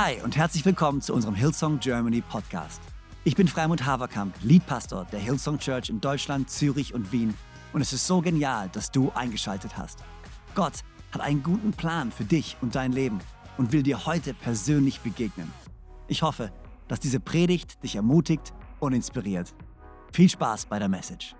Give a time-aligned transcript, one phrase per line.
[0.00, 2.80] Hi und herzlich willkommen zu unserem Hillsong Germany Podcast.
[3.24, 7.34] Ich bin Freimund Haverkamp, Leadpastor der Hillsong Church in Deutschland, Zürich und Wien
[7.72, 10.04] und es ist so genial, dass du eingeschaltet hast.
[10.54, 13.18] Gott hat einen guten Plan für dich und dein Leben
[13.56, 15.52] und will dir heute persönlich begegnen.
[16.06, 16.52] Ich hoffe,
[16.86, 19.52] dass diese Predigt dich ermutigt und inspiriert.
[20.12, 21.34] Viel Spaß bei der Message.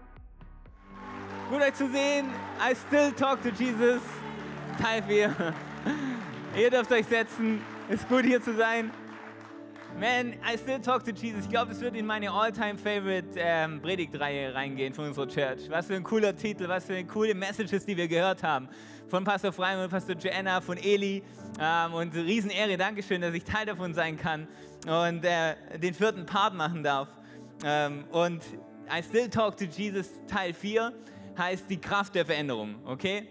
[1.48, 2.26] Gut euch zu sehen.
[2.60, 4.02] I still talk to Jesus.
[4.82, 5.54] Teil 4.
[6.56, 7.60] Ihr dürft euch setzen.
[7.90, 8.90] Ist gut hier zu sein.
[9.98, 11.44] Man, I still talk to Jesus.
[11.44, 15.70] Ich glaube, es wird in meine all-time favorite ähm, Predigtreihe reingehen von unserer Church.
[15.70, 18.68] Was für ein cooler Titel, was für coole Messages, die wir gehört haben.
[19.08, 21.22] Von Pastor Freimann, Pastor Joanna, von Eli.
[21.58, 24.46] Ähm, und Riesenehre, Dankeschön, dass ich Teil davon sein kann
[24.86, 27.08] und äh, den vierten Part machen darf.
[27.64, 28.42] Ähm, und
[28.94, 30.92] I still talk to Jesus Teil 4
[31.38, 33.28] heißt die Kraft der Veränderung, okay?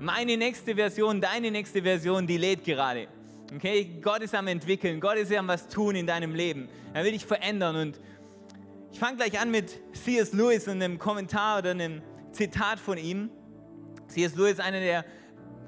[0.00, 3.06] Meine nächste Version, deine nächste Version, die lädt gerade.
[3.54, 6.68] Okay, Gott ist am entwickeln, Gott ist am was tun in deinem Leben.
[6.94, 8.00] Er will dich verändern und
[8.90, 10.32] ich fange gleich an mit C.S.
[10.32, 13.30] Lewis und einem Kommentar oder einem Zitat von ihm.
[14.08, 14.36] C.S.
[14.36, 15.04] Lewis, einer der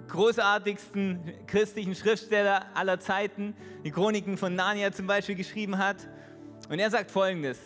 [0.09, 3.55] großartigsten christlichen Schriftsteller aller Zeiten,
[3.85, 5.97] die Chroniken von Narnia zum Beispiel geschrieben hat.
[6.71, 7.59] Und er sagt folgendes: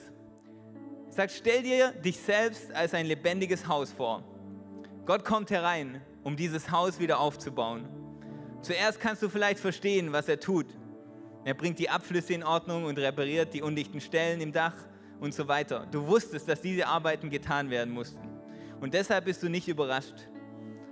[1.11, 4.25] sagt, stell dir dich selbst als ein lebendiges Haus vor.
[5.07, 7.89] Gott kommt herein, um dieses Haus wieder aufzubauen.
[8.63, 10.67] Zuerst kannst du vielleicht verstehen, was er tut.
[11.45, 14.75] Er bringt die Abflüsse in Ordnung und repariert die undichten Stellen im Dach
[15.21, 15.87] und so weiter.
[15.91, 18.29] Du wusstest, dass diese Arbeiten getan werden mussten.
[18.81, 20.29] Und deshalb bist du nicht überrascht.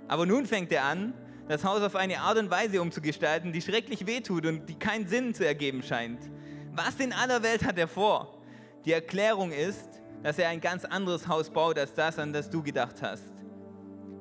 [0.07, 1.13] Aber nun fängt er an,
[1.47, 5.33] das Haus auf eine Art und Weise umzugestalten, die schrecklich wehtut und die keinen Sinn
[5.33, 6.19] zu ergeben scheint.
[6.73, 8.41] Was in aller Welt hat er vor?
[8.85, 12.63] Die Erklärung ist, dass er ein ganz anderes Haus baut als das, an das du
[12.63, 13.23] gedacht hast.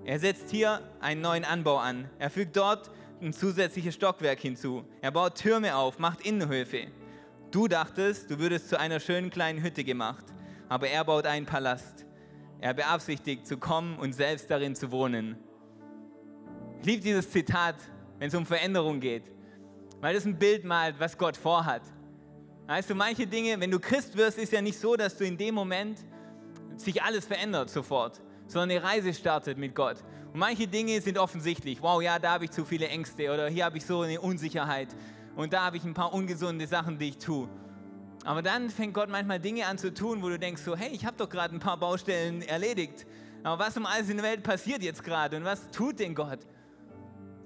[0.04, 2.08] Er setzt hier einen neuen Anbau an.
[2.18, 4.84] Er fügt dort ein zusätzliches Stockwerk hinzu.
[5.00, 6.88] Er baut Türme auf, macht Innenhöfe.
[7.50, 10.24] Du dachtest, du würdest zu einer schönen kleinen Hütte gemacht,
[10.68, 12.04] aber er baut einen Palast.
[12.60, 15.36] Er beabsichtigt zu kommen und selbst darin zu wohnen.
[16.80, 17.76] Ich liebe dieses Zitat,
[18.18, 19.24] wenn es um Veränderung geht,
[20.00, 21.82] weil es ein Bild malt, was Gott vorhat.
[22.66, 25.36] Weißt du, manche Dinge, wenn du Christ wirst, ist ja nicht so, dass du in
[25.36, 26.04] dem Moment
[26.76, 29.98] sich alles verändert sofort, sondern eine Reise startet mit Gott.
[30.36, 31.80] Und manche Dinge sind offensichtlich.
[31.80, 34.88] Wow, ja, da habe ich zu viele Ängste oder hier habe ich so eine Unsicherheit
[35.34, 37.48] und da habe ich ein paar ungesunde Sachen, die ich tue.
[38.22, 41.06] Aber dann fängt Gott manchmal Dinge an zu tun, wo du denkst so, hey, ich
[41.06, 43.06] habe doch gerade ein paar Baustellen erledigt.
[43.44, 46.40] Aber was um alles in der Welt passiert jetzt gerade und was tut denn Gott?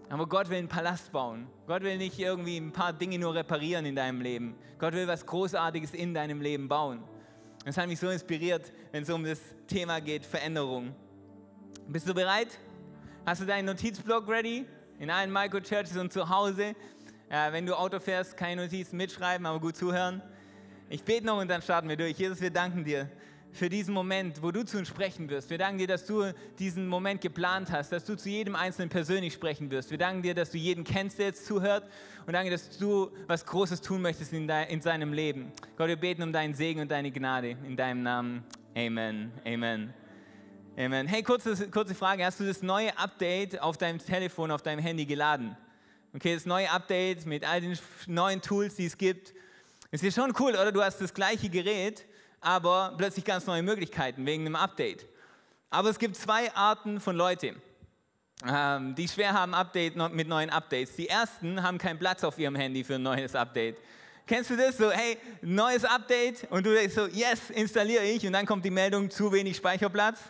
[0.08, 1.46] Aber Gott will einen Palast bauen.
[1.68, 4.56] Gott will nicht irgendwie ein paar Dinge nur reparieren in deinem Leben.
[4.80, 7.04] Gott will was Großartiges in deinem Leben bauen.
[7.64, 10.92] Das hat mich so inspiriert, wenn es um das Thema geht, Veränderung.
[11.86, 12.48] Bist du bereit?
[13.26, 14.64] Hast du deinen Notizblock ready?
[14.98, 16.74] In allen Microchurches und zu Hause.
[17.28, 20.22] Äh, wenn du Auto fährst, keine Notizen mitschreiben, aber gut zuhören.
[20.88, 22.18] Ich bete noch und dann starten wir durch.
[22.18, 23.08] Jesus, wir danken dir
[23.52, 25.50] für diesen Moment, wo du zu uns sprechen wirst.
[25.50, 29.34] Wir danken dir, dass du diesen Moment geplant hast, dass du zu jedem Einzelnen persönlich
[29.34, 29.90] sprechen wirst.
[29.90, 31.84] Wir danken dir, dass du jeden kennst, der jetzt zuhört
[32.26, 35.52] und danke, dass du was Großes tun möchtest in, de, in seinem Leben.
[35.76, 38.44] Gott, wir beten um deinen Segen und deine Gnade in deinem Namen.
[38.74, 39.30] Amen.
[39.44, 39.92] Amen.
[40.76, 41.08] Amen.
[41.08, 42.24] Hey, kurze, kurze Frage.
[42.24, 45.56] Hast du das neue Update auf deinem Telefon, auf deinem Handy geladen?
[46.14, 47.76] Okay, das neue Update mit all den
[48.06, 49.34] neuen Tools, die es gibt.
[49.90, 50.70] Ist ja schon cool, oder?
[50.70, 52.06] Du hast das gleiche Gerät,
[52.40, 55.06] aber plötzlich ganz neue Möglichkeiten wegen einem Update.
[55.70, 57.60] Aber es gibt zwei Arten von Leuten,
[58.48, 60.96] ähm, die schwer haben Update mit neuen Updates.
[60.96, 63.76] Die ersten haben keinen Platz auf ihrem Handy für ein neues Update.
[64.26, 64.78] Kennst du das?
[64.78, 68.70] So, hey, neues Update und du denkst so, yes, installiere ich und dann kommt die
[68.70, 70.20] Meldung, zu wenig Speicherplatz.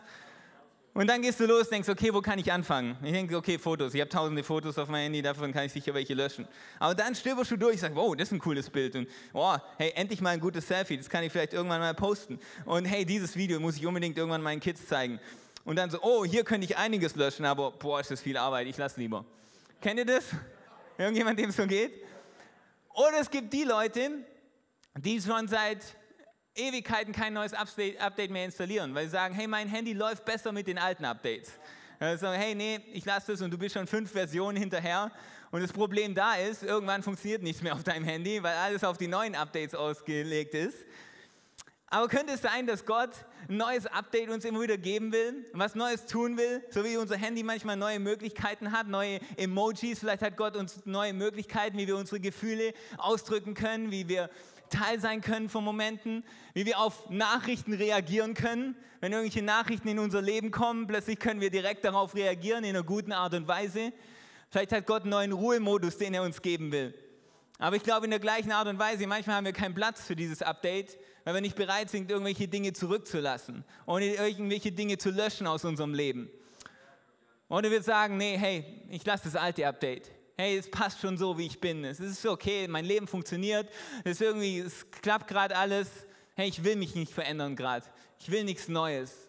[0.93, 2.97] Und dann gehst du los, denkst, okay, wo kann ich anfangen?
[3.03, 3.95] Ich denke, okay, Fotos.
[3.95, 6.49] Ich habe tausende Fotos auf meinem Handy, davon kann ich sicher welche löschen.
[6.81, 8.97] Aber dann stöberst du durch, sagst, wow, das ist ein cooles Bild.
[8.97, 12.41] Und oh, hey, endlich mal ein gutes Selfie, das kann ich vielleicht irgendwann mal posten.
[12.65, 15.21] Und hey, dieses Video muss ich unbedingt irgendwann meinen Kids zeigen.
[15.65, 18.67] Und dann so, oh, hier könnte ich einiges löschen, aber boah, ist das viel Arbeit,
[18.67, 19.25] ich lasse lieber.
[19.81, 20.25] Kennt ihr das?
[20.99, 21.93] Irgendjemand, dem es so geht?
[22.95, 24.11] Oder es gibt die Leute,
[24.99, 25.79] die schon seit
[26.55, 30.67] Ewigkeiten kein neues Update mehr installieren, weil sie sagen, hey, mein Handy läuft besser mit
[30.67, 31.53] den alten Updates.
[31.99, 35.13] Also, hey, nee, ich lasse das und du bist schon fünf Versionen hinterher.
[35.51, 38.97] Und das Problem da ist, irgendwann funktioniert nichts mehr auf deinem Handy, weil alles auf
[38.97, 40.79] die neuen Updates ausgelegt ist.
[41.93, 43.11] Aber könnte es sein, dass Gott
[43.49, 47.17] ein neues Update uns immer wieder geben will, was Neues tun will, so wie unser
[47.17, 51.97] Handy manchmal neue Möglichkeiten hat, neue Emojis, vielleicht hat Gott uns neue Möglichkeiten, wie wir
[51.97, 54.31] unsere Gefühle ausdrücken können, wie wir
[54.71, 56.25] Teil sein können von Momenten,
[56.55, 58.75] wie wir auf Nachrichten reagieren können.
[59.01, 62.85] Wenn irgendwelche Nachrichten in unser Leben kommen, plötzlich können wir direkt darauf reagieren in einer
[62.85, 63.93] guten Art und Weise.
[64.49, 66.95] Vielleicht hat Gott einen neuen Ruhemodus, den er uns geben will.
[67.59, 70.17] Aber ich glaube in der gleichen Art und Weise, manchmal haben wir keinen Platz für
[70.17, 75.47] dieses Update, weil wir nicht bereit sind, irgendwelche Dinge zurückzulassen und irgendwelche Dinge zu löschen
[75.47, 76.31] aus unserem Leben.
[77.49, 80.11] Oder wir sagen, nee, hey, ich lasse das alte Update.
[80.41, 81.85] Hey, es passt schon so, wie ich bin.
[81.85, 83.69] Es ist okay, mein Leben funktioniert.
[84.05, 85.91] Es, irgendwie, es klappt gerade alles.
[86.35, 87.85] Hey, ich will mich nicht verändern gerade.
[88.19, 89.29] Ich will nichts Neues.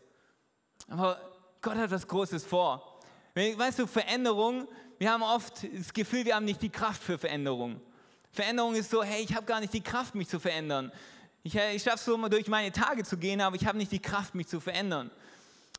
[0.87, 1.19] Aber
[1.61, 3.01] Gott hat was Großes vor.
[3.35, 4.69] Weißt du, Veränderung,
[4.99, 7.81] wir haben oft das Gefühl, wir haben nicht die Kraft für Veränderung.
[8.31, 10.93] Veränderung ist so, hey, ich habe gar nicht die Kraft, mich zu verändern.
[11.43, 14.01] Ich, ich schaffe es so, durch meine Tage zu gehen, aber ich habe nicht die
[14.01, 15.11] Kraft, mich zu verändern.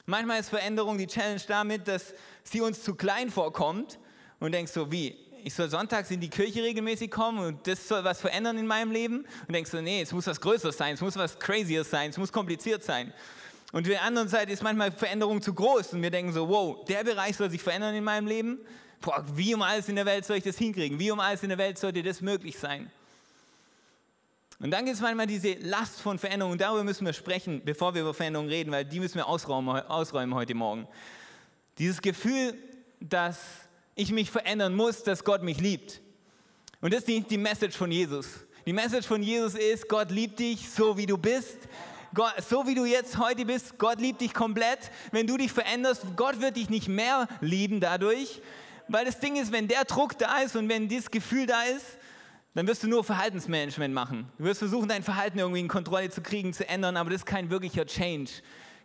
[0.05, 2.13] Manchmal ist Veränderung die Challenge damit, dass
[2.45, 3.99] sie uns zu klein vorkommt
[4.43, 5.17] und denkst so, wie?
[5.45, 8.93] Ich soll sonntags in die Kirche regelmäßig kommen und das soll was verändern in meinem
[8.93, 9.25] Leben?
[9.47, 12.19] Und denkst so, nee, es muss was Größeres sein, es muss was Crazyes sein, es
[12.19, 13.13] muss kompliziert sein.
[13.73, 16.85] Und auf der anderen Seite ist manchmal Veränderung zu groß und wir denken so, wow,
[16.85, 18.59] der Bereich soll sich verändern in meinem Leben?
[19.03, 20.99] boah, wie um alles in der Welt soll ich das hinkriegen?
[20.99, 22.91] Wie um alles in der Welt sollte das möglich sein?
[24.61, 26.53] Und dann gibt es manchmal diese Last von Veränderung.
[26.53, 29.69] Und darüber müssen wir sprechen, bevor wir über Veränderung reden, weil die müssen wir ausräumen,
[29.69, 30.87] ausräumen heute Morgen.
[31.79, 32.55] Dieses Gefühl,
[33.01, 33.39] dass
[33.95, 36.01] ich mich verändern muss, dass Gott mich liebt.
[36.81, 38.27] Und das ist die, die Message von Jesus.
[38.67, 41.59] Die Message von Jesus ist, Gott liebt dich so, wie du bist.
[42.15, 44.91] Gott, so wie du jetzt heute bist, Gott liebt dich komplett.
[45.13, 48.43] Wenn du dich veränderst, Gott wird dich nicht mehr lieben dadurch,
[48.89, 51.99] weil das Ding ist, wenn der Druck da ist und wenn dieses Gefühl da ist,
[52.55, 54.31] dann wirst du nur Verhaltensmanagement machen.
[54.37, 57.27] Du wirst versuchen, dein Verhalten irgendwie in Kontrolle zu kriegen, zu ändern, aber das ist
[57.27, 58.31] kein wirklicher Change,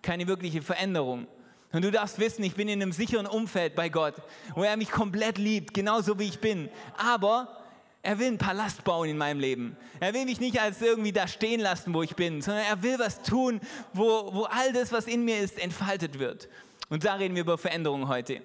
[0.01, 1.27] keine wirkliche Veränderung.
[1.74, 4.16] Und du darfst wissen, ich bin in einem sicheren Umfeld bei Gott,
[4.56, 6.69] wo er mich komplett liebt, genauso wie ich bin.
[6.98, 7.66] Aber
[8.04, 9.75] er will einen Palast bauen in meinem Leben.
[10.00, 12.98] Er will mich nicht als irgendwie da stehen lassen, wo ich bin, sondern er will
[13.00, 13.60] was tun,
[13.94, 16.48] wo, wo all das, was in mir ist, entfaltet wird.
[16.90, 18.42] Und da reden wir über Veränderungen heute.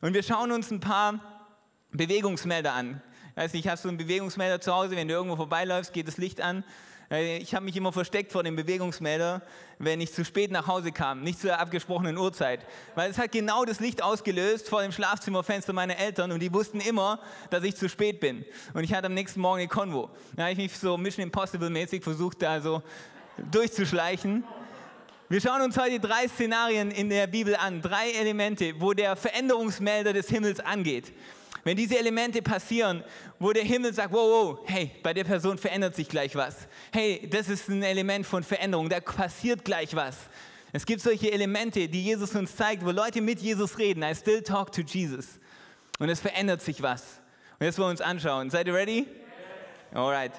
[0.00, 1.20] Und wir schauen uns ein paar
[1.92, 3.00] Bewegungsmelder an.
[3.30, 4.96] Ich weiß nicht, hast du einen Bewegungsmelder zu Hause?
[4.96, 6.64] Wenn du irgendwo vorbeiläufst, geht das Licht an.
[7.10, 9.42] Äh, ich habe mich immer versteckt vor dem Bewegungsmelder,
[9.78, 12.60] wenn ich zu spät nach Hause kam, nicht zur abgesprochenen Uhrzeit.
[12.94, 16.80] Weil es hat genau das Licht ausgelöst vor dem Schlafzimmerfenster meiner Eltern und die wussten
[16.80, 17.20] immer,
[17.50, 18.44] dass ich zu spät bin.
[18.74, 20.10] Und ich hatte am nächsten Morgen eine Konvo.
[20.34, 22.82] Da habe ich mich so Mission Impossible mäßig versucht, da so
[23.50, 24.44] durchzuschleichen.
[25.28, 30.12] Wir schauen uns heute drei Szenarien in der Bibel an, drei Elemente, wo der Veränderungsmelder
[30.12, 31.12] des Himmels angeht.
[31.66, 33.02] Wenn diese Elemente passieren,
[33.40, 36.68] wo der Himmel sagt, wow, wow, hey, bei der Person verändert sich gleich was.
[36.92, 40.16] Hey, das ist ein Element von Veränderung, da passiert gleich was.
[40.72, 44.04] Es gibt solche Elemente, die Jesus uns zeigt, wo Leute mit Jesus reden.
[44.04, 45.40] I still talk to Jesus.
[45.98, 47.02] Und es verändert sich was.
[47.58, 48.48] Und jetzt wollen wir uns anschauen.
[48.48, 49.04] Seid ihr ready?
[49.92, 50.34] Alright.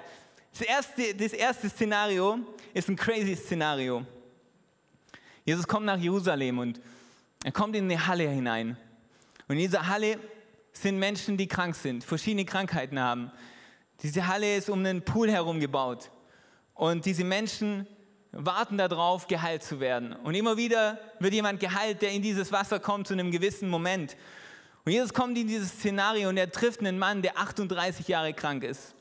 [0.54, 2.40] Das erste, das erste Szenario
[2.74, 4.06] ist ein crazy Szenario.
[5.44, 6.80] Jesus kommt nach Jerusalem und
[7.44, 8.78] er kommt in eine Halle hinein.
[9.50, 10.18] Und in dieser Halle
[10.82, 13.32] sind Menschen, die krank sind, verschiedene Krankheiten haben.
[14.04, 16.12] Diese Halle ist um einen Pool herum gebaut.
[16.74, 17.88] Und diese Menschen
[18.32, 20.14] warten darauf, geheilt zu werden.
[20.14, 24.16] Und immer wieder wird jemand geheilt, der in dieses Wasser kommt zu einem gewissen Moment.
[24.86, 28.64] Und Jesus kommt in dieses Szenario und er trifft einen Mann, der 38 Jahre krank
[28.64, 28.94] ist.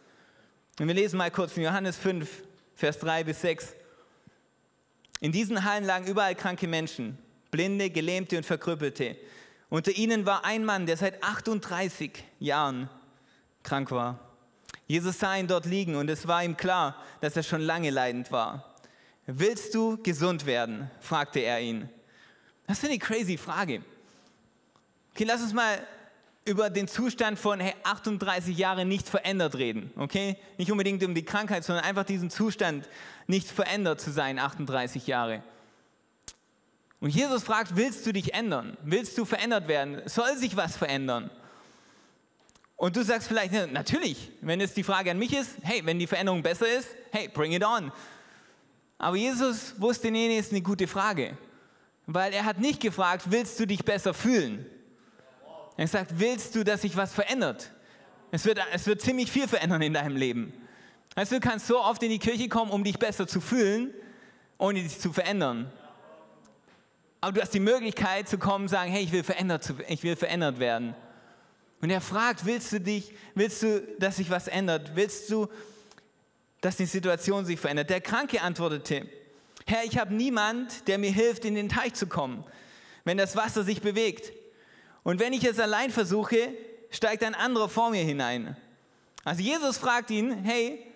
[0.80, 2.28] Und wir lesen mal kurz in Johannes 5,
[2.74, 3.74] Vers 3 bis 6.
[5.20, 7.18] In diesen Hallen lagen überall kranke Menschen,
[7.50, 9.16] Blinde, Gelähmte und Verkrüppelte.
[9.68, 12.88] Unter ihnen war ein Mann, der seit 38 Jahren
[13.62, 14.20] krank war.
[14.86, 18.30] Jesus sah ihn dort liegen und es war ihm klar, dass er schon lange leidend
[18.30, 18.76] war.
[19.26, 20.88] Willst du gesund werden?
[21.00, 21.88] fragte er ihn.
[22.66, 23.82] Das ist eine crazy Frage.
[25.12, 25.78] Okay, lass uns mal
[26.44, 29.90] über den Zustand von hey, 38 Jahren nicht verändert reden.
[29.96, 30.36] Okay?
[30.58, 32.88] Nicht unbedingt um die Krankheit, sondern einfach diesen Zustand
[33.26, 35.42] nicht verändert zu sein, 38 Jahre.
[37.00, 38.76] Und Jesus fragt, willst du dich ändern?
[38.82, 40.02] Willst du verändert werden?
[40.06, 41.30] Soll sich was verändern?
[42.76, 46.06] Und du sagst vielleicht, natürlich, wenn es die Frage an mich ist, hey, wenn die
[46.06, 47.90] Veränderung besser ist, hey, bring it on.
[48.98, 51.36] Aber Jesus wusste, nee, nee, ist eine gute Frage.
[52.06, 54.66] Weil er hat nicht gefragt, willst du dich besser fühlen?
[55.76, 57.70] Er sagt, willst du, dass sich was verändert?
[58.30, 60.52] Es wird, es wird ziemlich viel verändern in deinem Leben.
[61.14, 63.92] Du, du kannst so oft in die Kirche kommen, um dich besser zu fühlen,
[64.58, 65.72] ohne dich zu verändern.
[67.20, 70.58] Aber du hast die Möglichkeit zu kommen sagen, hey, ich will verändert, ich will verändert
[70.58, 70.94] werden.
[71.80, 74.92] Und er fragt, willst du dich, willst du, dass sich was ändert?
[74.94, 75.48] Willst du,
[76.60, 77.90] dass die Situation sich verändert?
[77.90, 79.08] Der Kranke antwortete,
[79.66, 82.44] Herr, ich habe niemand, der mir hilft, in den Teich zu kommen,
[83.04, 84.32] wenn das Wasser sich bewegt.
[85.02, 86.52] Und wenn ich es allein versuche,
[86.90, 88.56] steigt ein anderer vor mir hinein.
[89.24, 90.86] Also Jesus fragt ihn, hey,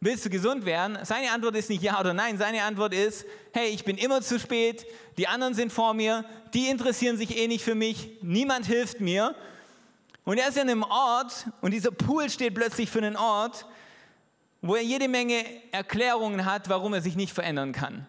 [0.00, 0.98] willst du gesund werden?
[1.04, 4.38] Seine Antwort ist nicht ja oder nein, seine Antwort ist, hey, ich bin immer zu
[4.38, 4.86] spät,
[5.18, 9.34] die anderen sind vor mir, die interessieren sich eh nicht für mich, niemand hilft mir.
[10.24, 13.66] Und er ist an einem Ort und dieser Pool steht plötzlich für einen Ort,
[14.62, 18.06] wo er jede Menge Erklärungen hat, warum er sich nicht verändern kann.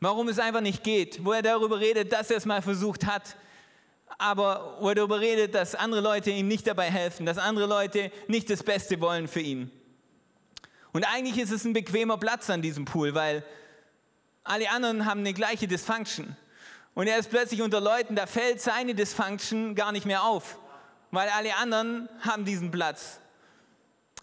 [0.00, 1.24] Warum es einfach nicht geht.
[1.24, 3.36] Wo er darüber redet, dass er es mal versucht hat,
[4.16, 8.10] aber wo er darüber redet, dass andere Leute ihm nicht dabei helfen, dass andere Leute
[8.28, 9.70] nicht das Beste wollen für ihn.
[10.92, 13.44] Und eigentlich ist es ein bequemer Platz an diesem Pool, weil
[14.44, 16.36] alle anderen haben eine gleiche Dysfunction.
[16.94, 20.58] Und er ist plötzlich unter Leuten, da fällt seine Dysfunction gar nicht mehr auf,
[21.10, 23.20] weil alle anderen haben diesen Platz.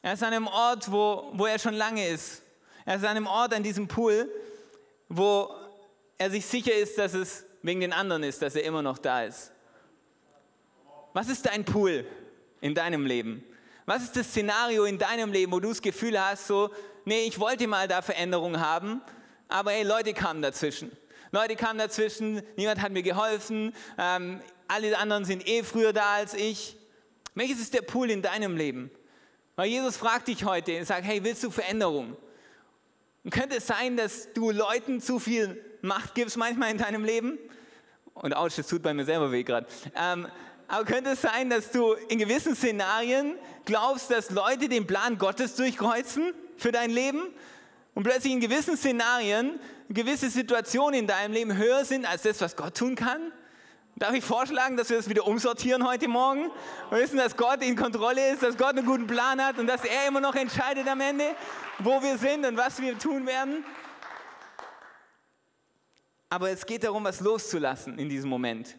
[0.01, 2.43] Er ist an einem Ort, wo, wo er schon lange ist.
[2.85, 4.29] Er ist an einem Ort an diesem Pool,
[5.09, 5.49] wo
[6.17, 9.23] er sich sicher ist, dass es wegen den anderen ist, dass er immer noch da
[9.23, 9.51] ist.
[11.13, 12.05] Was ist dein Pool
[12.61, 13.43] in deinem Leben?
[13.89, 16.71] Was ist das Szenario in deinem Leben, wo du das Gefühl hast, so,
[17.05, 19.01] nee, ich wollte mal da Veränderungen haben,
[19.47, 20.91] aber hey, Leute kamen dazwischen.
[21.31, 26.33] Leute kamen dazwischen, niemand hat mir geholfen, ähm, alle anderen sind eh früher da als
[26.33, 26.75] ich.
[27.33, 28.91] Welches ist der Pool in deinem Leben?
[29.55, 32.17] Weil Jesus fragt dich heute und sagt, hey, willst du Veränderung?
[33.23, 37.39] Und könnte es sein, dass du Leuten zu viel Macht gibst manchmal in deinem Leben?
[38.15, 39.65] Und ouch, das tut bei mir selber weh gerade.
[39.95, 40.27] Ähm,
[40.67, 45.55] aber könnte es sein, dass du in gewissen Szenarien glaubst, dass Leute den Plan Gottes
[45.55, 47.21] durchkreuzen für dein Leben?
[47.93, 49.59] Und plötzlich in gewissen Szenarien
[49.89, 53.31] gewisse Situationen in deinem Leben höher sind als das, was Gott tun kann?
[53.95, 56.51] Darf ich vorschlagen, dass wir das wieder umsortieren heute Morgen?
[56.91, 59.83] Wir wissen, dass Gott in Kontrolle ist, dass Gott einen guten Plan hat und dass
[59.83, 61.33] er immer noch entscheidet am Ende,
[61.79, 63.63] wo wir sind und was wir tun werden.
[66.29, 68.75] Aber es geht darum, was loszulassen in diesem Moment.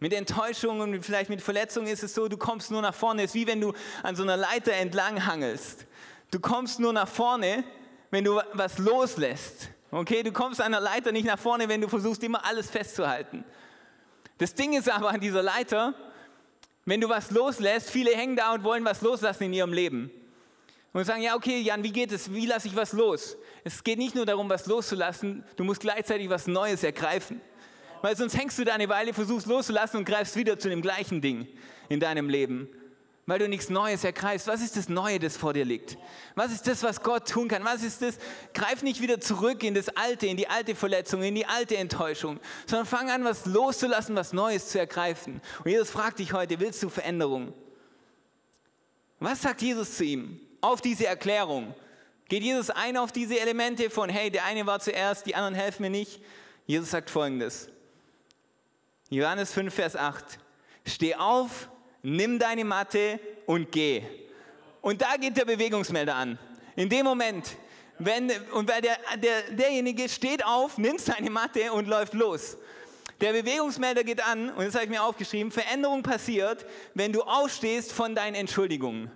[0.00, 3.22] Mit Enttäuschungen und vielleicht mit Verletzungen ist es so, du kommst nur nach vorne.
[3.22, 3.72] Es ist wie wenn du
[4.02, 5.86] an so einer Leiter entlang hangelst.
[6.30, 7.64] Du kommst nur nach vorne,
[8.10, 9.70] wenn du was loslässt.
[9.90, 13.44] Okay, du kommst an der Leiter nicht nach vorne, wenn du versuchst, immer alles festzuhalten.
[14.38, 15.94] Das Ding ist aber an dieser Leiter,
[16.84, 20.10] wenn du was loslässt, viele hängen da und wollen was loslassen in ihrem Leben.
[20.92, 22.32] Und sagen, ja, okay, Jan, wie geht es?
[22.32, 23.36] Wie lasse ich was los?
[23.64, 27.40] Es geht nicht nur darum, was loszulassen, du musst gleichzeitig was Neues ergreifen.
[28.04, 31.22] Weil sonst hängst du da eine Weile, versuchst loszulassen und greifst wieder zu dem gleichen
[31.22, 31.48] Ding
[31.88, 32.68] in deinem Leben
[33.26, 34.46] weil du nichts Neues ergreifst.
[34.48, 35.96] Was ist das Neue, das vor dir liegt?
[36.34, 37.64] Was ist das, was Gott tun kann?
[37.64, 38.18] Was ist das?
[38.52, 42.38] Greif nicht wieder zurück in das Alte, in die alte Verletzung, in die alte Enttäuschung,
[42.66, 45.40] sondern fang an, was loszulassen, was Neues zu ergreifen.
[45.64, 47.54] Und Jesus fragt dich heute, willst du Veränderung?
[49.20, 51.74] Was sagt Jesus zu ihm auf diese Erklärung?
[52.28, 55.80] Geht Jesus ein auf diese Elemente von, hey, der eine war zuerst, die anderen helfen
[55.80, 56.20] mir nicht?
[56.66, 57.70] Jesus sagt folgendes.
[59.10, 60.38] Johannes 5, Vers 8.
[60.86, 61.68] Steh auf,
[62.02, 64.02] nimm deine Matte und geh.
[64.80, 66.38] Und da geht der Bewegungsmelder an.
[66.76, 67.56] In dem Moment,
[67.98, 72.56] wenn, und weil der, der, derjenige steht auf, nimmt seine Matte und läuft los.
[73.20, 77.92] Der Bewegungsmelder geht an, und das habe ich mir aufgeschrieben, Veränderung passiert, wenn du aufstehst
[77.92, 79.10] von deinen Entschuldigungen.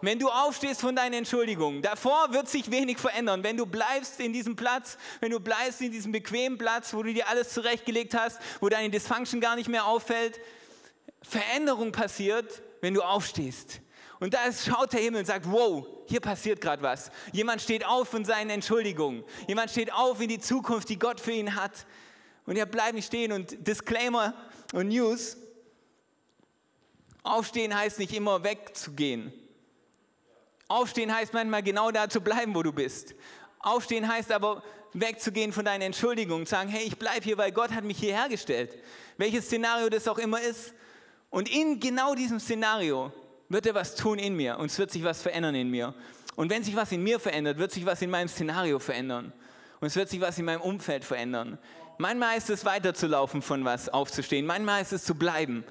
[0.00, 3.42] Wenn du aufstehst von deinen Entschuldigungen, davor wird sich wenig verändern.
[3.42, 7.12] Wenn du bleibst in diesem Platz, wenn du bleibst in diesem bequemen Platz, wo du
[7.12, 10.38] dir alles zurechtgelegt hast, wo deine Dysfunction gar nicht mehr auffällt,
[11.22, 13.80] Veränderung passiert, wenn du aufstehst.
[14.20, 17.10] Und da schaut der Himmel und sagt, wow, hier passiert gerade was.
[17.32, 19.24] Jemand steht auf von seinen Entschuldigungen.
[19.46, 21.86] Jemand steht auf in die Zukunft, die Gott für ihn hat.
[22.46, 23.30] Und er bleibt nicht stehen.
[23.30, 24.34] Und Disclaimer
[24.72, 25.36] und News,
[27.22, 29.32] aufstehen heißt nicht immer wegzugehen.
[30.68, 33.14] Aufstehen heißt manchmal genau da zu bleiben, wo du bist.
[33.58, 37.84] Aufstehen heißt aber wegzugehen von deinen Entschuldigungen, sagen, hey, ich bleibe hier, weil Gott hat
[37.84, 38.76] mich hierher gestellt.
[39.16, 40.74] Welches Szenario das auch immer ist.
[41.30, 43.12] Und in genau diesem Szenario
[43.48, 45.94] wird er was tun in mir und es wird sich was verändern in mir.
[46.36, 49.32] Und wenn sich was in mir verändert, wird sich was in meinem Szenario verändern.
[49.80, 51.58] Und es wird sich was in meinem Umfeld verändern.
[51.98, 54.46] Manchmal ist es weiterzulaufen von was, aufzustehen.
[54.46, 55.64] Manchmal ist es zu bleiben.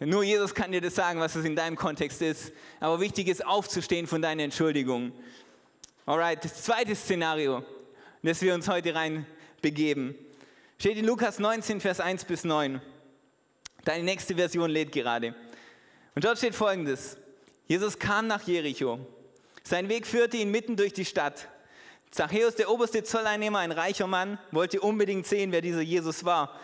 [0.00, 2.52] Nur Jesus kann dir das sagen, was es in deinem Kontext ist.
[2.80, 5.12] Aber wichtig ist, aufzustehen von deinen Entschuldigungen.
[6.06, 7.58] Alright, das zweite Szenario,
[8.22, 9.26] in das wir uns heute rein
[9.60, 10.14] begeben,
[10.78, 12.80] steht in Lukas 19, Vers 1 bis 9.
[13.84, 15.34] Deine nächste Version lädt gerade.
[16.14, 17.18] Und dort steht folgendes.
[17.66, 18.98] Jesus kam nach Jericho.
[19.62, 21.48] Sein Weg führte ihn mitten durch die Stadt.
[22.10, 26.58] Zachäus, der oberste Zolleinnehmer, ein reicher Mann, wollte unbedingt sehen, wer dieser Jesus war.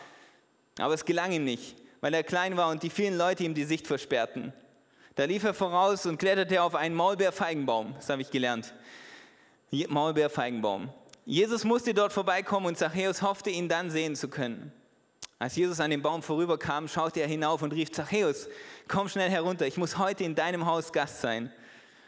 [0.78, 3.64] Aber es gelang ihm nicht, weil er klein war und die vielen Leute ihm die
[3.64, 4.52] Sicht versperrten.
[5.14, 7.94] Da lief er voraus und kletterte auf einen Maulbeerfeigenbaum.
[7.94, 8.74] Das habe ich gelernt.
[9.88, 10.90] Maulbeerfeigenbaum.
[11.24, 14.72] Jesus musste dort vorbeikommen und Zachäus hoffte, ihn dann sehen zu können.
[15.38, 18.48] Als Jesus an dem Baum vorüberkam, schaute er hinauf und rief, Zachäus,
[18.88, 21.52] komm schnell herunter, ich muss heute in deinem Haus Gast sein.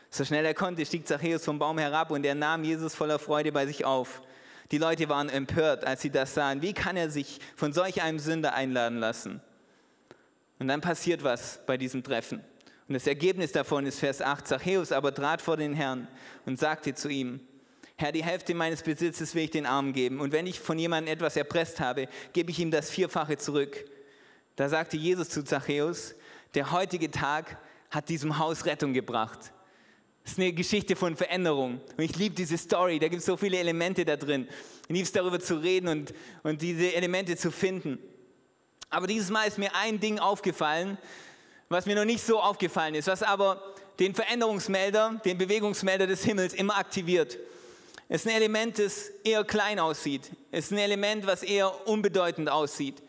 [0.08, 3.52] So schnell er konnte, stieg Zachäus vom Baum herab und er nahm Jesus voller Freude
[3.52, 4.22] bei sich auf.
[4.70, 6.62] Die Leute waren empört, als sie das sahen.
[6.62, 9.42] Wie kann er sich von solch einem Sünder einladen lassen?
[10.58, 12.40] Und dann passiert was bei diesem Treffen.
[12.88, 14.46] Und das Ergebnis davon ist Vers 8.
[14.46, 16.08] Zachäus aber trat vor den Herrn
[16.46, 17.40] und sagte zu ihm,
[17.96, 20.20] Herr, die Hälfte meines Besitzes will ich den Armen geben.
[20.20, 23.84] Und wenn ich von jemandem etwas erpresst habe, gebe ich ihm das Vierfache zurück.
[24.56, 26.14] Da sagte Jesus zu Zachäus,
[26.54, 27.58] der heutige Tag
[27.90, 29.52] hat diesem Haus Rettung gebracht.
[30.22, 31.80] Das ist eine Geschichte von Veränderung.
[31.96, 34.46] Und ich liebe diese Story, da gibt es so viele Elemente da drin.
[34.82, 37.98] Ich liebe es darüber zu reden und, und diese Elemente zu finden.
[38.90, 40.98] Aber dieses Mal ist mir ein Ding aufgefallen,
[41.68, 43.62] was mir noch nicht so aufgefallen ist, was aber
[43.98, 47.36] den Veränderungsmelder, den Bewegungsmelder des Himmels immer aktiviert.
[48.08, 50.30] Es ist ein Element, das eher klein aussieht.
[50.50, 53.02] Es ist ein Element, was eher unbedeutend aussieht.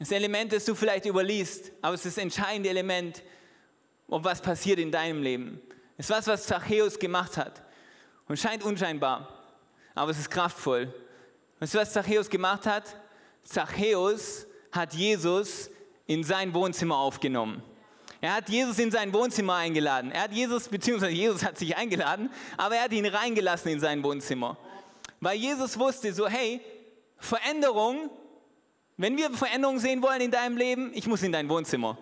[0.00, 3.22] Es ist ein Element, das du vielleicht überliest, aber es ist das entscheidende Element,
[4.08, 5.60] ob was passiert in deinem Leben.
[5.96, 7.62] Es ist was, was Zachäus gemacht hat.
[8.26, 9.28] Und scheint unscheinbar,
[9.94, 10.92] aber es ist kraftvoll.
[11.60, 12.96] Weißt du, was Zachäus gemacht hat?
[13.44, 15.70] Zachäus hat Jesus
[16.06, 17.62] in sein Wohnzimmer aufgenommen.
[18.20, 20.12] Er hat Jesus in sein Wohnzimmer eingeladen.
[20.12, 24.02] Er hat Jesus, beziehungsweise Jesus hat sich eingeladen, aber er hat ihn reingelassen in sein
[24.02, 24.56] Wohnzimmer.
[25.20, 26.60] Weil Jesus wusste so, hey,
[27.18, 28.10] Veränderung,
[28.96, 31.98] wenn wir Veränderung sehen wollen in deinem Leben, ich muss in dein Wohnzimmer.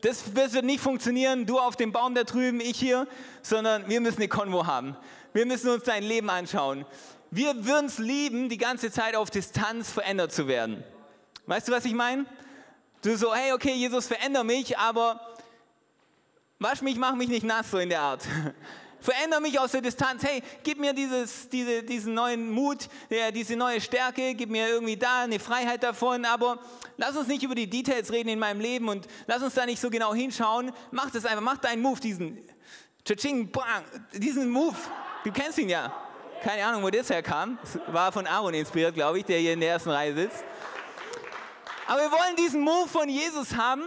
[0.00, 3.06] Das, wird nicht funktionieren, du auf dem Baum da drüben, ich hier,
[3.42, 4.96] sondern wir müssen eine Konvo haben.
[5.32, 6.86] Wir müssen uns dein Leben anschauen.
[7.30, 10.84] Wir würden es lieben, die ganze Zeit auf Distanz verändert zu werden.
[11.46, 12.26] Weißt du, was ich meine?
[13.02, 15.20] Du so, hey, okay, Jesus, veränder mich, aber
[16.58, 18.22] wasch mich, mach mich nicht nass, so in der Art.
[19.04, 20.24] Veränder mich aus der Distanz.
[20.24, 22.88] Hey, gib mir dieses, diese, diesen neuen Mut,
[23.34, 26.24] diese neue Stärke, gib mir irgendwie da eine Freiheit davon.
[26.24, 26.58] Aber
[26.96, 29.78] lass uns nicht über die Details reden in meinem Leben und lass uns da nicht
[29.78, 30.72] so genau hinschauen.
[30.90, 32.38] Mach das einfach, mach deinen Move, diesen,
[33.52, 33.84] bang,
[34.14, 34.76] diesen Move.
[35.22, 35.92] Du kennst ihn ja.
[36.42, 37.58] Keine Ahnung, wo das herkam.
[37.88, 40.42] War von Aaron inspiriert, glaube ich, der hier in der ersten Reihe sitzt.
[41.86, 43.82] Aber wir wollen diesen Move von Jesus haben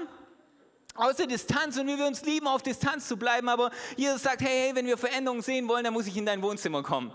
[0.97, 4.41] aus der Distanz und wir würden uns lieben, auf Distanz zu bleiben, aber Jesus sagt,
[4.41, 7.13] hey, hey, wenn wir Veränderungen sehen wollen, dann muss ich in dein Wohnzimmer kommen.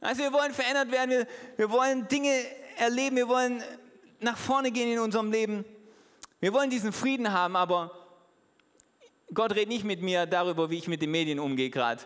[0.00, 2.32] Also wir wollen verändert werden, wir, wir wollen Dinge
[2.78, 3.62] erleben, wir wollen
[4.20, 5.64] nach vorne gehen in unserem Leben.
[6.40, 7.92] Wir wollen diesen Frieden haben, aber
[9.34, 12.02] Gott redet nicht mit mir darüber, wie ich mit den Medien umgehe gerade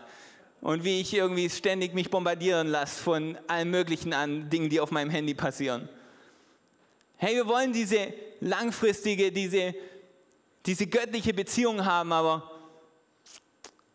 [0.61, 4.91] und wie ich irgendwie ständig mich bombardieren lasse von allem Möglichen an Dingen, die auf
[4.91, 5.89] meinem Handy passieren.
[7.17, 9.73] Hey, wir wollen diese langfristige, diese
[10.67, 12.51] diese göttliche Beziehung haben, aber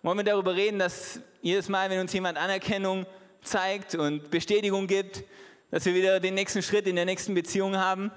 [0.03, 3.07] wollen wir darüber reden, dass jedes Mal, wenn uns jemand Anerkennung
[3.43, 5.23] zeigt und Bestätigung gibt,
[5.71, 8.11] dass wir wieder den nächsten Schritt in der nächsten Beziehung haben?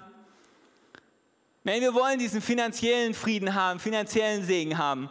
[1.66, 5.10] Nein, wir wollen diesen finanziellen Frieden haben, finanziellen Segen haben.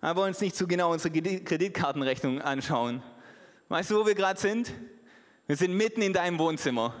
[0.00, 3.02] Aber wir wollen uns nicht zu genau unsere Kreditkartenrechnung anschauen.
[3.68, 4.72] Weißt du, wo wir gerade sind?
[5.46, 6.94] Wir sind mitten in deinem Wohnzimmer.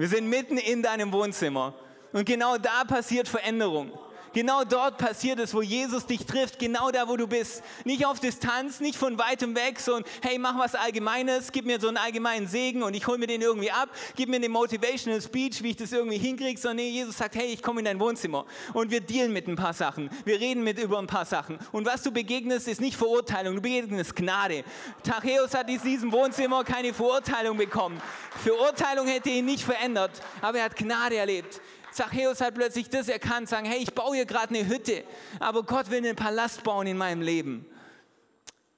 [0.00, 1.74] Wir sind mitten in deinem Wohnzimmer.
[2.12, 3.92] Und genau da passiert Veränderung.
[4.32, 7.64] Genau dort passiert es, wo Jesus dich trifft, genau da, wo du bist.
[7.84, 11.80] Nicht auf Distanz, nicht von weitem weg, so ein, hey, mach was Allgemeines, gib mir
[11.80, 15.20] so einen allgemeinen Segen und ich hole mir den irgendwie ab, gib mir eine Motivational
[15.20, 17.98] Speech, wie ich das irgendwie hinkriege, sondern nee, Jesus sagt, hey, ich komme in dein
[17.98, 21.58] Wohnzimmer und wir dealen mit ein paar Sachen, wir reden mit über ein paar Sachen
[21.72, 24.62] und was du begegnest, ist nicht Verurteilung, du begegnest Gnade.
[25.02, 28.00] Tachäus hat in diesem Wohnzimmer keine Verurteilung bekommen.
[28.44, 31.60] Verurteilung hätte ihn nicht verändert, aber er hat Gnade erlebt.
[31.92, 35.04] Zachäus hat plötzlich das erkannt, sagen, hey, ich baue hier gerade eine Hütte,
[35.38, 37.66] aber Gott will einen Palast bauen in meinem Leben.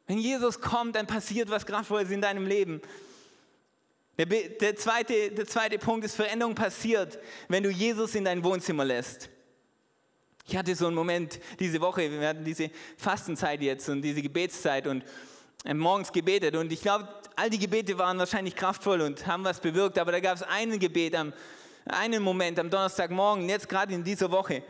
[0.07, 2.81] Wenn Jesus kommt, dann passiert was Kraftvolles in deinem Leben.
[4.18, 8.85] Der, der, zweite, der zweite Punkt ist, Veränderung passiert, wenn du Jesus in dein Wohnzimmer
[8.85, 9.31] lässt.
[10.46, 14.87] Ich hatte so einen Moment diese Woche, wir hatten diese Fastenzeit jetzt und diese Gebetszeit
[14.87, 15.05] und
[15.64, 19.61] äh, morgens gebetet und ich glaube, all die Gebete waren wahrscheinlich kraftvoll und haben was
[19.61, 21.33] bewirkt, aber da gab es ein Gebet am
[21.87, 24.62] einen Moment am Donnerstagmorgen, jetzt gerade in dieser Woche,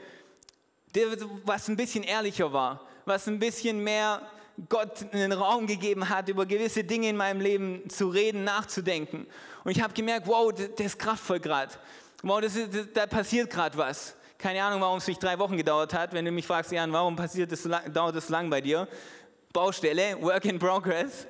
[1.45, 4.23] was ein bisschen ehrlicher war, was ein bisschen mehr
[4.69, 9.27] Gott einen Raum gegeben hat, über gewisse Dinge in meinem Leben zu reden, nachzudenken.
[9.65, 11.73] Und ich habe gemerkt, wow, das ist kraftvoll gerade.
[12.23, 14.15] Wow, das ist, das, da passiert gerade was.
[14.37, 16.13] Keine Ahnung, warum es mich drei Wochen gedauert hat.
[16.13, 18.87] Wenn du mich fragst, Jan, warum passiert das dauert so lang bei dir?
[19.53, 21.27] Baustelle, Work in Progress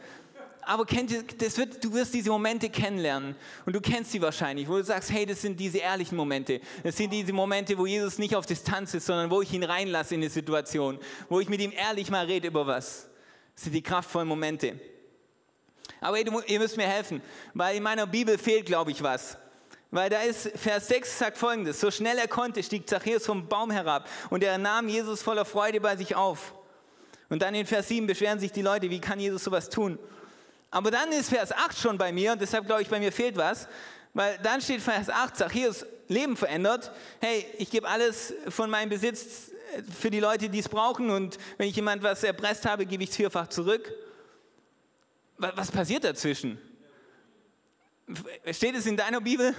[0.65, 3.35] aber kennt, das wird, du wirst diese Momente kennenlernen
[3.67, 6.61] und du kennst sie wahrscheinlich, wo du sagst, hey, das sind diese ehrlichen Momente.
[6.85, 10.15] Das sind diese Momente, wo Jesus nicht auf Distanz ist, sondern wo ich ihn reinlasse
[10.15, 10.99] in die Situation,
[11.29, 13.09] wo ich mit ihm ehrlich mal rede über was.
[13.55, 14.79] Das sind die kraftvollen Momente.
[16.01, 17.21] Aber hey, du, ihr müsst mir helfen,
[17.55, 19.37] weil in meiner Bibel fehlt, glaube ich, was.
[19.91, 23.71] Weil da ist, Vers 6 sagt folgendes, so schnell er konnte, stieg Zachäus vom Baum
[23.71, 26.55] herab und er nahm Jesus voller Freude bei sich auf.
[27.29, 29.99] Und dann in Vers 7 beschweren sich die Leute, wie kann Jesus sowas tun?
[30.73, 33.37] Aber dann ist Vers 8 schon bei mir und deshalb glaube ich, bei mir fehlt
[33.37, 33.69] was.
[34.15, 36.91] Weil dann steht Vers 8, Zachäus Leben verändert.
[37.21, 39.51] Hey, ich gebe alles von meinem Besitz
[39.99, 41.11] für die Leute, die es brauchen.
[41.11, 43.93] Und wenn ich jemand was erpresst habe, gebe ich es vierfach zurück.
[45.37, 46.59] Was passiert dazwischen?
[48.51, 49.55] Steht es in deiner Bibel?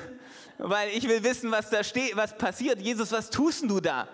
[0.58, 2.82] Weil ich will wissen, was da steht, was passiert.
[2.82, 4.08] Jesus, was tust du da?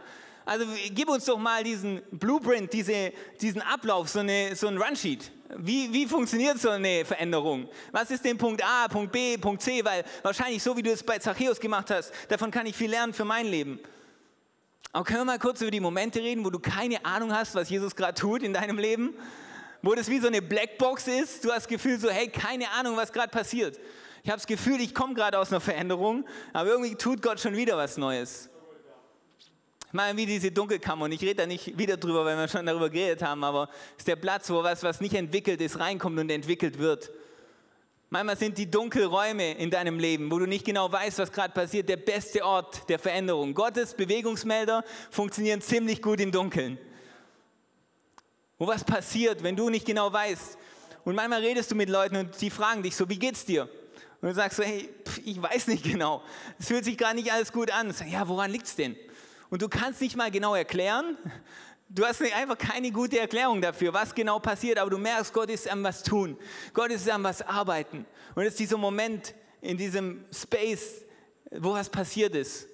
[0.45, 5.31] Also gib uns doch mal diesen Blueprint, diese, diesen Ablauf, so, eine, so ein Runsheet.
[5.57, 7.67] Wie, wie funktioniert so eine Veränderung?
[7.91, 9.83] Was ist denn Punkt A, Punkt B, Punkt C?
[9.83, 13.13] Weil wahrscheinlich so, wie du es bei Zachäus gemacht hast, davon kann ich viel lernen
[13.13, 13.79] für mein Leben.
[14.91, 17.69] Aber können wir mal kurz über die Momente reden, wo du keine Ahnung hast, was
[17.69, 19.15] Jesus gerade tut in deinem Leben?
[19.81, 21.43] Wo das wie so eine Blackbox ist.
[21.43, 23.79] Du hast das Gefühl so, hey, keine Ahnung, was gerade passiert.
[24.23, 27.55] Ich habe das Gefühl, ich komme gerade aus einer Veränderung, aber irgendwie tut Gott schon
[27.55, 28.49] wieder was Neues.
[29.91, 32.89] Meine, wie diese Dunkelkammer, und ich rede da nicht wieder drüber, weil wir schon darüber
[32.89, 36.29] geredet haben, aber es ist der Platz, wo was, was nicht entwickelt ist, reinkommt und
[36.29, 37.09] entwickelt wird.
[38.11, 41.89] Manchmal sind die Dunkelräume in deinem Leben, wo du nicht genau weißt, was gerade passiert,
[41.89, 43.53] der beste Ort der Veränderung.
[43.53, 46.79] Gottes Bewegungsmelder funktionieren ziemlich gut im Dunkeln.
[48.57, 50.57] Wo was passiert, wenn du nicht genau weißt.
[51.03, 53.69] Und manchmal redest du mit Leuten und die fragen dich so, wie geht's dir?
[54.21, 54.89] Und du sagst so, hey,
[55.23, 56.21] ich weiß nicht genau.
[56.59, 57.91] Es fühlt sich gar nicht alles gut an.
[57.93, 58.95] Sag, ja, woran liegt's denn?
[59.49, 61.17] Und du kannst nicht mal genau erklären.
[61.89, 65.67] Du hast einfach keine gute Erklärung dafür, was genau passiert, aber du merkst, Gott ist
[65.67, 66.37] am was tun.
[66.73, 68.05] Gott ist am was arbeiten.
[68.35, 71.03] Und es ist dieser Moment in diesem Space,
[71.51, 72.67] wo was passiert ist,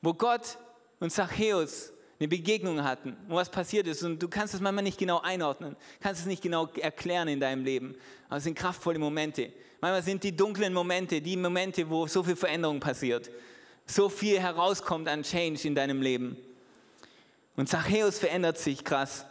[0.00, 0.58] wo Gott
[1.00, 4.98] und Zachäus eine Begegnung hatten, wo was passiert ist und du kannst es manchmal nicht
[4.98, 7.94] genau einordnen, kannst es nicht genau erklären in deinem Leben,
[8.28, 9.52] aber es sind kraftvolle Momente.
[9.80, 13.30] Manchmal sind die dunklen Momente die Momente, wo so viel Veränderung passiert,
[13.86, 16.36] so viel herauskommt an Change in deinem Leben.
[17.56, 19.24] Und Zachäus verändert sich krass.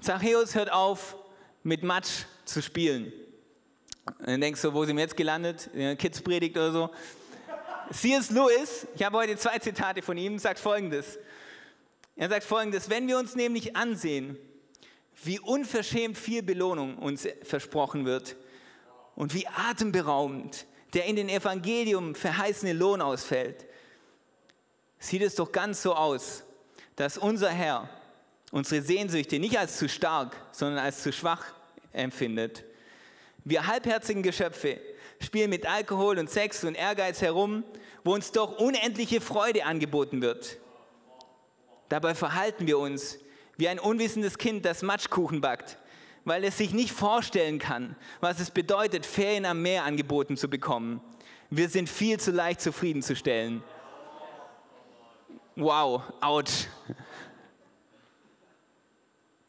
[0.00, 1.16] Zachäus hört auf,
[1.62, 3.12] mit Matsch zu spielen.
[4.18, 5.70] Und dann denkst du, wo sind wir jetzt gelandet?
[5.98, 6.90] Kids Predigt oder so.
[7.92, 8.30] C.S.
[8.30, 11.18] Lewis, ich habe heute zwei Zitate von ihm, sagt folgendes.
[12.16, 14.38] Er sagt folgendes, wenn wir uns nämlich ansehen,
[15.22, 18.36] wie unverschämt viel Belohnung uns versprochen wird
[19.16, 23.66] und wie atemberaubend der in den Evangelium verheißene Lohn ausfällt,
[24.98, 26.44] sieht es doch ganz so aus,
[26.96, 27.88] dass unser Herr
[28.50, 31.44] unsere Sehnsüchte nicht als zu stark, sondern als zu schwach
[31.92, 32.64] empfindet.
[33.44, 34.80] Wir halbherzigen Geschöpfe
[35.20, 37.64] spielen mit Alkohol und Sex und Ehrgeiz herum,
[38.04, 40.58] wo uns doch unendliche Freude angeboten wird.
[41.88, 43.18] Dabei verhalten wir uns
[43.56, 45.76] wie ein unwissendes Kind, das Matschkuchen backt,
[46.24, 51.00] weil es sich nicht vorstellen kann, was es bedeutet, Ferien am Meer angeboten zu bekommen.
[51.50, 53.62] Wir sind viel zu leicht zufriedenzustellen.
[55.56, 56.66] Wow, ouch.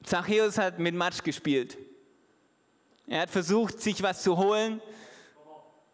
[0.04, 1.78] Zachäus hat mit Matsch gespielt.
[3.08, 4.82] Er hat versucht, sich was zu holen,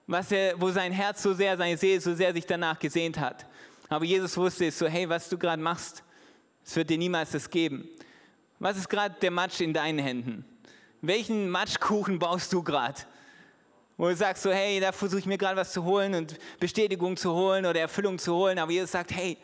[0.06, 3.46] was er, wo sein Herz so sehr, seine Seele so sehr sich danach gesehnt hat.
[3.90, 6.04] Aber Jesus wusste es so, hey, was du gerade machst,
[6.64, 7.88] es wird dir niemals das geben.
[8.60, 10.46] Was ist gerade der Matsch in deinen Händen?
[11.02, 13.02] Welchen Matschkuchen baust du gerade?
[13.98, 17.18] Wo du sagst so, hey, da versuche ich mir gerade was zu holen und Bestätigung
[17.18, 18.60] zu holen oder Erfüllung zu holen.
[18.60, 19.38] Aber Jesus sagt, hey,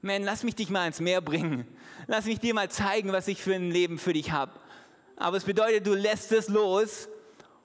[0.00, 1.66] man, lass mich dich mal ins Meer bringen.
[2.06, 4.52] Lass mich dir mal zeigen, was ich für ein Leben für dich habe.
[5.16, 7.08] Aber es bedeutet, du lässt es los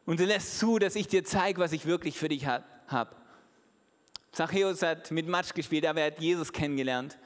[0.06, 3.16] und du lässt zu, dass ich dir zeige, was ich wirklich für dich habe.
[4.32, 7.18] Zachäus hat mit Matsch gespielt, aber er hat Jesus kennengelernt.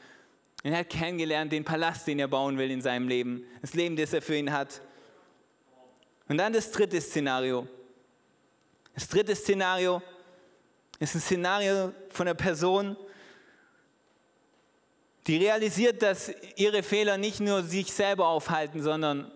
[0.64, 3.46] Er hat kennengelernt den Palast, den er bauen will in seinem Leben.
[3.62, 4.82] Das Leben, das er für ihn hat.
[6.28, 7.68] Und dann das dritte Szenario.
[8.94, 10.02] Das dritte Szenario
[11.00, 12.98] ist ein Szenario von einer Person,
[15.28, 19.32] die realisiert, dass ihre Fehler nicht nur sich selber aufhalten, sondern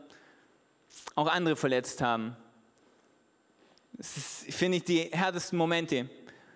[1.16, 2.36] auch andere verletzt haben.
[3.94, 6.10] Das finde ich, die härtesten Momente,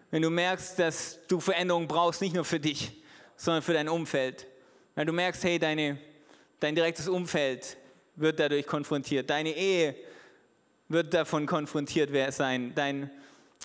[0.09, 3.03] wenn du merkst, dass du Veränderung brauchst, nicht nur für dich,
[3.35, 4.47] sondern für dein Umfeld.
[4.95, 5.99] Wenn du merkst, hey, deine,
[6.59, 7.77] dein direktes Umfeld
[8.15, 9.95] wird dadurch konfrontiert, deine Ehe
[10.87, 13.09] wird davon konfrontiert sein, dein,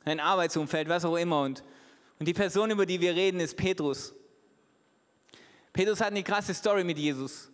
[0.05, 1.43] dein Arbeitsumfeld, was auch immer.
[1.43, 1.63] Und,
[2.19, 4.15] und die Person, über die wir reden, ist Petrus.
[5.73, 7.51] Petrus hat eine krasse Story mit Jesus.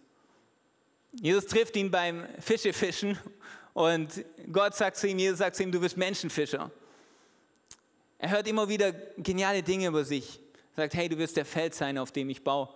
[1.12, 3.18] Jesus trifft ihn beim Fischefischen
[3.74, 6.70] und Gott sagt zu ihm, Jesus sagt zu ihm, du bist Menschenfischer.
[8.18, 10.40] Er hört immer wieder geniale Dinge über sich.
[10.74, 12.68] Er sagt, hey, du wirst der Feld sein, auf dem ich baue.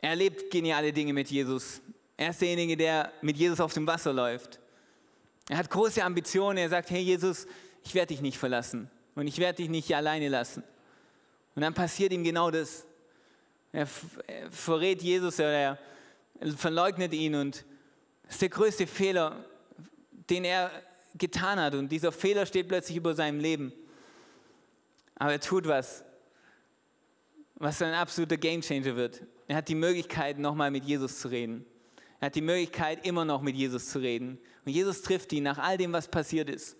[0.00, 1.80] Er erlebt geniale Dinge mit Jesus.
[2.16, 4.58] Er ist derjenige, der mit Jesus auf dem Wasser läuft.
[5.52, 6.56] Er hat große Ambitionen.
[6.56, 7.46] Er sagt, hey Jesus,
[7.84, 10.64] ich werde dich nicht verlassen und ich werde dich nicht alleine lassen.
[11.54, 12.86] Und dann passiert ihm genau das.
[13.70, 15.78] Er verrät Jesus oder er
[16.56, 17.66] verleugnet ihn und
[18.22, 19.44] das ist der größte Fehler,
[20.30, 20.70] den er
[21.16, 21.74] getan hat.
[21.74, 23.74] Und dieser Fehler steht plötzlich über seinem Leben.
[25.16, 26.02] Aber er tut was,
[27.56, 29.20] was ein absoluter Gamechanger wird.
[29.48, 31.66] Er hat die Möglichkeit, nochmal mit Jesus zu reden.
[32.22, 34.38] Er hat die Möglichkeit, immer noch mit Jesus zu reden.
[34.64, 36.76] Und Jesus trifft ihn nach all dem, was passiert ist.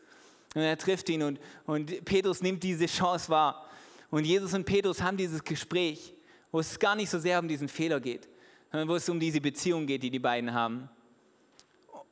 [0.55, 3.69] Und er trifft ihn und, und Petrus nimmt diese Chance wahr.
[4.09, 6.15] Und Jesus und Petrus haben dieses Gespräch,
[6.53, 8.29] wo es gar nicht so sehr um diesen Fehler geht,
[8.71, 10.89] sondern wo es um diese Beziehung geht, die die beiden haben.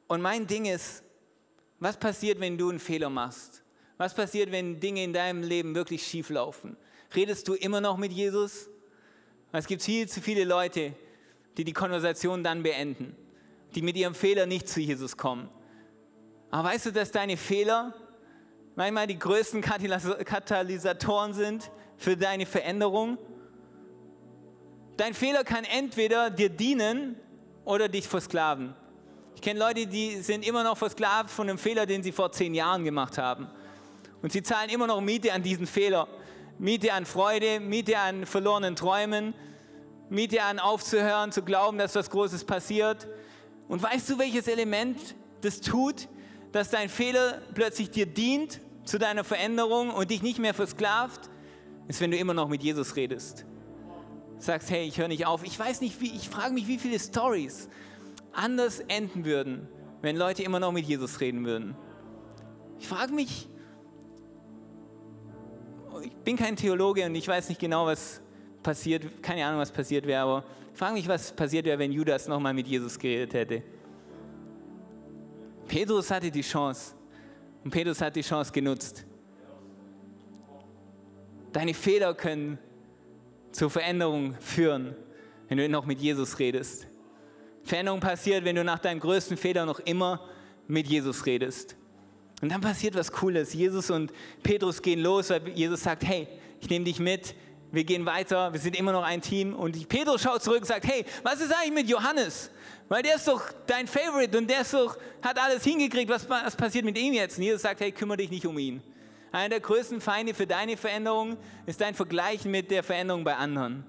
[0.09, 1.05] Und mein Ding ist,
[1.79, 3.62] was passiert, wenn du einen Fehler machst?
[3.97, 6.77] Was passiert, wenn Dinge in deinem Leben wirklich schief laufen?
[7.14, 8.69] Redest du immer noch mit Jesus?
[9.53, 10.97] Es gibt viel zu viele Leute,
[11.61, 13.14] die die Konversation dann beenden,
[13.75, 15.51] die mit ihrem Fehler nicht zu Jesus kommen.
[16.51, 17.92] Aber weißt du, dass deine Fehler
[18.77, 23.18] manchmal die größten Katalysatoren sind für deine Veränderung?
[24.96, 27.16] Dein Fehler kann entweder dir dienen
[27.66, 28.75] oder dich versklaven.
[29.35, 32.55] Ich kenne Leute, die sind immer noch versklavt von einem Fehler, den sie vor zehn
[32.55, 33.49] Jahren gemacht haben.
[34.23, 36.09] Und sie zahlen immer noch Miete an diesen Fehler.
[36.59, 39.35] Miete an Freude, Miete an verlorenen Träumen,
[40.11, 43.09] Miete an aufzuhören, zu glauben, dass was Großes passiert.
[43.68, 44.99] Und weißt du, welches Element
[45.40, 46.09] das tut,
[46.53, 51.31] dass dein Fehler plötzlich dir dient zu deiner Veränderung und dich nicht mehr versklavt?
[51.87, 53.44] Ist, wenn du immer noch mit Jesus redest.
[54.38, 55.44] Sagst, hey, ich höre nicht auf.
[55.44, 57.68] Ich weiß nicht, wie, ich frage mich, wie viele Stories
[58.33, 59.68] anders enden würden,
[60.03, 61.77] wenn Leute immer noch mit Jesus reden würden.
[62.79, 63.49] Ich frage mich,
[66.03, 68.23] ich bin kein Theologe und ich weiß nicht genau, was
[68.62, 72.29] passiert, keine Ahnung, was passiert wäre, aber ich frage mich, was passiert wäre, wenn Judas
[72.29, 73.62] nochmal mit Jesus geredet hätte.
[75.66, 76.94] Petrus hatte die Chance
[77.64, 79.05] und Petrus hat die Chance genutzt.
[81.53, 82.59] Deine Fehler können
[83.53, 84.94] zur Veränderung führen,
[85.49, 86.87] wenn du noch mit Jesus redest.
[87.64, 90.29] Veränderung passiert, wenn du nach deinem größten Fehler noch immer
[90.66, 91.77] mit Jesus redest.
[92.40, 93.53] Und dann passiert was Cooles.
[93.53, 96.27] Jesus und Petrus gehen los, weil Jesus sagt, hey,
[96.61, 97.35] ich nehme dich mit,
[97.72, 99.54] wir gehen weiter, wir sind immer noch ein Team.
[99.54, 102.50] Und Petrus schaut zurück und sagt, hey, was ist eigentlich mit Johannes?
[102.88, 106.56] Weil der ist doch dein Favorite und der ist doch, hat alles hingekriegt, was, was
[106.56, 107.38] passiert mit ihm jetzt?
[107.38, 108.83] Und Jesus sagt, hey, kümmere dich nicht um ihn.
[109.33, 113.85] Einer der größten Feinde für deine Veränderung ist dein Vergleich mit der Veränderung bei anderen.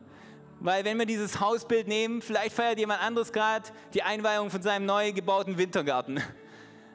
[0.59, 4.85] Weil wenn wir dieses Hausbild nehmen, vielleicht feiert jemand anderes gerade die Einweihung von seinem
[4.85, 6.21] neu gebauten Wintergarten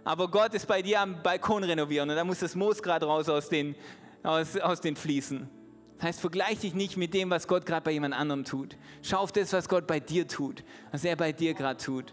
[0.07, 3.29] aber Gott ist bei dir am Balkon renovieren und da muss das Moos gerade raus
[3.29, 3.75] aus den,
[4.23, 5.51] aus, aus den Fliesen.
[5.97, 8.77] Das heißt, vergleich dich nicht mit dem, was Gott gerade bei jemand anderem tut.
[9.03, 12.13] Schau auf das, was Gott bei dir tut, was er bei dir gerade tut.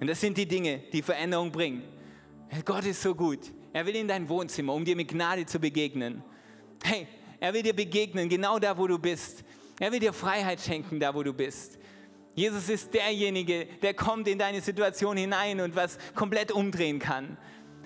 [0.00, 1.82] Und das sind die Dinge, die Veränderung bringen.
[2.64, 3.40] Gott ist so gut.
[3.72, 6.22] Er will in dein Wohnzimmer, um dir mit Gnade zu begegnen.
[6.82, 7.06] Hey,
[7.40, 9.44] er will dir begegnen, genau da, wo du bist.
[9.78, 11.78] Er will dir Freiheit schenken, da, wo du bist.
[12.34, 17.38] Jesus ist derjenige, der kommt in deine Situation hinein und was komplett umdrehen kann.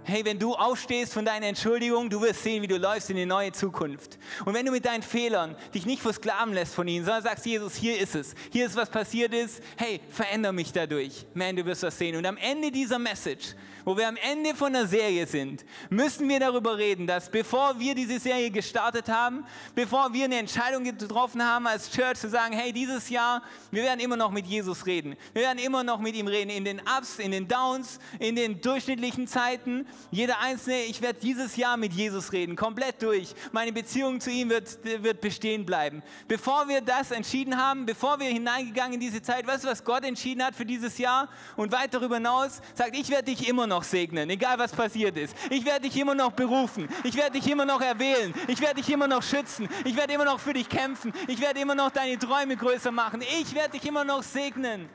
[0.02, 3.26] Hey, wenn du aufstehst von deiner Entschuldigung, du wirst sehen, wie du läufst in die
[3.26, 4.18] neue Zukunft.
[4.44, 7.74] Und wenn du mit deinen Fehlern dich nicht versklaven lässt von ihnen, sondern sagst, Jesus,
[7.74, 11.26] hier ist es, hier ist was passiert ist, hey, veränder mich dadurch.
[11.34, 12.16] Man, du wirst was sehen.
[12.16, 16.40] Und am Ende dieser Message wo wir am Ende von der Serie sind, müssen wir
[16.40, 21.66] darüber reden, dass bevor wir diese Serie gestartet haben, bevor wir eine Entscheidung getroffen haben
[21.66, 25.16] als Church zu sagen, hey, dieses Jahr, wir werden immer noch mit Jesus reden.
[25.32, 28.60] Wir werden immer noch mit ihm reden, in den Ups, in den Downs, in den
[28.60, 29.86] durchschnittlichen Zeiten.
[30.10, 33.34] Jeder Einzelne, ich werde dieses Jahr mit Jesus reden, komplett durch.
[33.52, 36.02] Meine Beziehung zu ihm wird, wird bestehen bleiben.
[36.26, 40.04] Bevor wir das entschieden haben, bevor wir hineingegangen in diese Zeit, weißt du, was Gott
[40.04, 43.84] entschieden hat für dieses Jahr und weit darüber hinaus, sagt, ich werde dich immer noch
[43.84, 45.34] segnen, egal was passiert ist.
[45.50, 46.88] Ich werde dich immer noch berufen.
[47.04, 48.34] Ich werde dich immer noch erwählen.
[48.48, 49.68] Ich werde dich immer noch schützen.
[49.84, 51.12] Ich werde immer noch für dich kämpfen.
[51.26, 53.22] Ich werde immer noch deine Träume größer machen.
[53.40, 54.88] Ich werde dich immer noch segnen.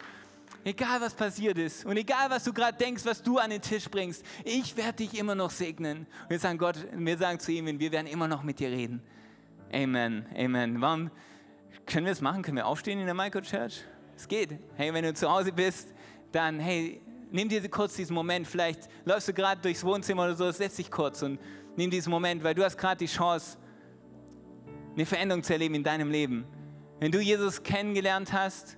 [0.65, 3.87] Egal was passiert ist und egal was du gerade denkst, was du an den Tisch
[3.87, 6.07] bringst, ich werde dich immer noch segnen.
[6.27, 8.99] Wir sagen Gott, wir sagen zu ihm, wir werden immer noch mit dir reden.
[9.71, 10.81] Amen, Amen.
[10.81, 11.11] Warum
[11.85, 12.41] können wir es machen?
[12.41, 13.83] Können wir aufstehen in der Microchurch?
[14.17, 14.57] Es geht.
[14.75, 15.93] Hey, wenn du zu Hause bist,
[16.31, 16.99] dann hey,
[17.29, 20.89] nimm dir kurz diesen Moment, vielleicht läufst du gerade durchs Wohnzimmer oder so, setz dich
[20.89, 21.39] kurz und
[21.75, 23.59] nimm diesen Moment, weil du hast gerade die Chance,
[24.95, 26.45] eine Veränderung zu erleben in deinem Leben.
[26.99, 28.77] Wenn du Jesus kennengelernt hast,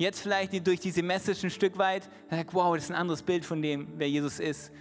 [0.00, 3.44] jetzt vielleicht durch diese Message ein Stück weit, sag, wow, das ist ein anderes Bild
[3.44, 4.72] von dem, wer Jesus ist.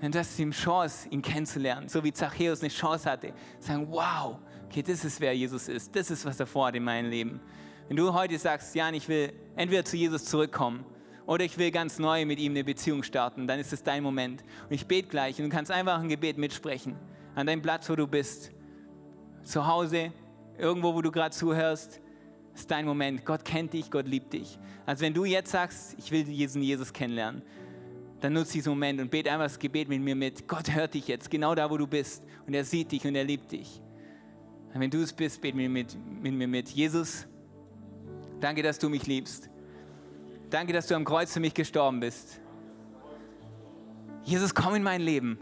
[0.00, 3.34] Dann hast du ihm Chance, ihn kennenzulernen, so wie Zachäus eine Chance hatte.
[3.60, 5.94] Sagen, wow, okay, das ist, wer Jesus ist.
[5.94, 7.40] Das ist, was er vorhat in meinem Leben.
[7.88, 10.84] Wenn du heute sagst, Jan, ich will entweder zu Jesus zurückkommen
[11.26, 14.42] oder ich will ganz neu mit ihm eine Beziehung starten, dann ist es dein Moment.
[14.64, 16.96] Und ich bete gleich und du kannst einfach ein Gebet mitsprechen.
[17.34, 18.50] An deinem Platz, wo du bist.
[19.42, 20.12] Zu Hause,
[20.56, 22.00] irgendwo, wo du gerade zuhörst,
[22.58, 23.24] ist dein Moment.
[23.24, 24.58] Gott kennt dich, Gott liebt dich.
[24.86, 27.42] Also wenn du jetzt sagst, ich will diesen Jesus kennenlernen,
[28.20, 30.48] dann nutze diesen Moment und bete einfach das Gebet mit mir mit.
[30.48, 32.24] Gott hört dich jetzt, genau da, wo du bist.
[32.46, 33.80] Und er sieht dich und er liebt dich.
[34.74, 36.68] Und wenn du es bist, bete mit, mit, mit mir mit.
[36.68, 37.26] Jesus,
[38.40, 39.50] Danke, dass du mich liebst.
[40.50, 42.40] Danke, dass du am Kreuz für mich gestorben bist.
[44.22, 45.38] Jesus, komm in mein Leben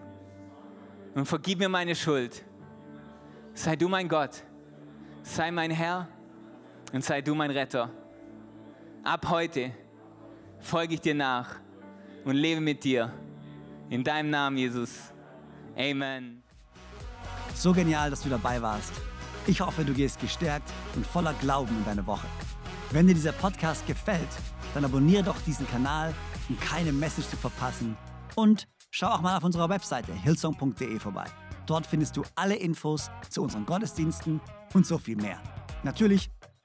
[1.15, 2.45] und vergib mir meine Schuld.
[3.53, 4.43] Sei du mein Gott,
[5.23, 6.09] sei mein Herr
[6.93, 7.91] und sei du mein Retter.
[9.05, 9.73] Ab heute
[10.61, 11.57] folge ich dir nach
[12.25, 13.13] und lebe mit dir.
[13.89, 15.13] In deinem Namen, Jesus.
[15.77, 16.43] Amen.
[17.55, 18.93] So genial, dass du dabei warst.
[19.47, 22.27] Ich hoffe, du gehst gestärkt und voller Glauben in deine Woche.
[22.91, 24.29] Wenn dir dieser Podcast gefällt,
[24.75, 26.13] dann abonniere doch diesen Kanal,
[26.49, 27.97] um keine Message zu verpassen.
[28.35, 31.27] Und schau auch mal auf unserer Webseite hillsong.de vorbei.
[31.67, 34.41] Dort findest du alle Infos zu unseren Gottesdiensten
[34.75, 35.41] und so viel mehr.
[35.83, 36.31] Natürlich